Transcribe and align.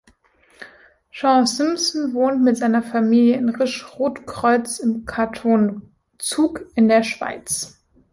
Sean 1.11 1.45
Simpson 1.45 2.15
wohnt 2.15 2.41
mit 2.41 2.57
seiner 2.57 2.81
Familie 2.81 3.37
in 3.37 3.49
Risch-Rotkreuz 3.49 4.79
im 4.79 5.05
Kanton 5.05 5.91
Zug 6.17 6.65
in 6.73 6.87
der 6.87 7.03
Schweiz. 7.03 7.79